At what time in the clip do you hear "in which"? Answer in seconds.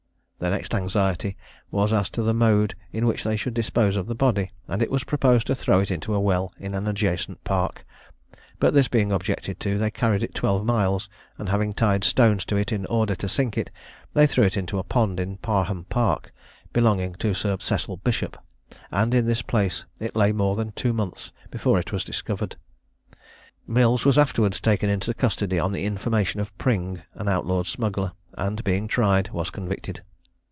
2.91-3.23